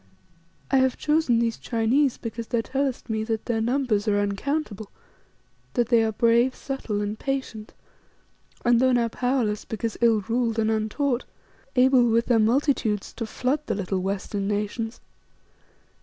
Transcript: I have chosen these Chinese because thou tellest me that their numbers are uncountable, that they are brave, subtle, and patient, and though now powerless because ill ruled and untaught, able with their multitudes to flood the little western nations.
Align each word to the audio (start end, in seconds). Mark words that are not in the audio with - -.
I 0.71 0.77
have 0.77 0.97
chosen 0.97 1.37
these 1.37 1.59
Chinese 1.59 2.17
because 2.17 2.47
thou 2.47 2.61
tellest 2.61 3.07
me 3.07 3.23
that 3.25 3.45
their 3.45 3.61
numbers 3.61 4.07
are 4.07 4.17
uncountable, 4.19 4.89
that 5.75 5.89
they 5.89 6.01
are 6.03 6.11
brave, 6.11 6.55
subtle, 6.55 7.01
and 7.01 7.19
patient, 7.19 7.71
and 8.65 8.79
though 8.79 8.93
now 8.93 9.09
powerless 9.09 9.63
because 9.63 9.97
ill 10.01 10.21
ruled 10.21 10.57
and 10.57 10.71
untaught, 10.71 11.25
able 11.75 12.07
with 12.09 12.25
their 12.25 12.39
multitudes 12.39 13.13
to 13.13 13.27
flood 13.27 13.59
the 13.67 13.75
little 13.75 13.99
western 13.99 14.47
nations. 14.47 15.01